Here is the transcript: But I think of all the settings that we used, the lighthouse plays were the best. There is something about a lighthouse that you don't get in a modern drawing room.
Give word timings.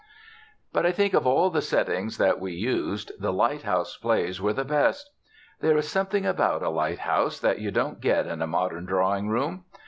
But 0.73 0.83
I 0.83 0.91
think 0.91 1.13
of 1.13 1.27
all 1.27 1.51
the 1.51 1.61
settings 1.61 2.17
that 2.17 2.39
we 2.39 2.53
used, 2.53 3.11
the 3.19 3.31
lighthouse 3.31 3.97
plays 3.97 4.41
were 4.41 4.51
the 4.51 4.65
best. 4.65 5.07
There 5.59 5.77
is 5.77 5.91
something 5.91 6.25
about 6.25 6.63
a 6.63 6.69
lighthouse 6.71 7.39
that 7.41 7.59
you 7.59 7.69
don't 7.69 8.01
get 8.01 8.25
in 8.25 8.41
a 8.41 8.47
modern 8.47 8.85
drawing 8.85 9.27
room. 9.29 9.65